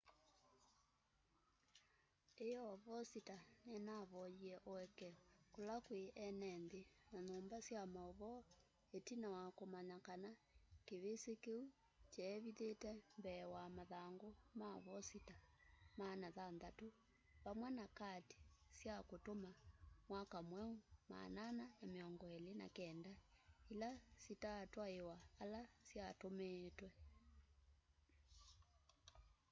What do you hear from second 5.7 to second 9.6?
kwĩ enenthĩ na nyumba sya maũvoo ĩtina wa